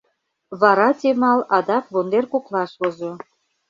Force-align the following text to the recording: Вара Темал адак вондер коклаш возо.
Вара 0.61 0.89
Темал 0.99 1.39
адак 1.57 1.85
вондер 1.93 2.25
коклаш 2.31 2.71
возо. 2.79 3.11